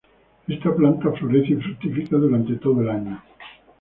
Esta 0.47 0.75
planta 0.75 1.11
florece 1.11 1.53
y 1.53 1.55
fructifica 1.57 2.15
durante 2.17 2.55
todo 2.55 2.81
el 2.81 2.89
año. 2.89 3.21